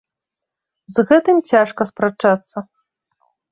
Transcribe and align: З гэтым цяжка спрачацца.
З 0.95 1.05
гэтым 1.11 1.37
цяжка 1.51 1.81
спрачацца. 1.93 2.57